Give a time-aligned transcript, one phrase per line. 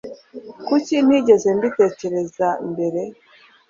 [0.67, 3.01] Kuki ntigeze mbitekereza mbere?